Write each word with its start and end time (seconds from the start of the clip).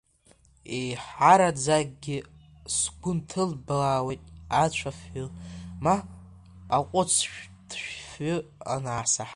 Еиҳараӡакгьы 0.77 2.17
сгәы 2.77 3.11
нҭыблаауеит 3.17 4.23
ацәа-фҩы 4.63 5.25
ма 5.83 5.95
акәыц-шәҭ 6.77 7.69
афҩы 7.77 8.35
анаасаҳалак. 8.73 9.29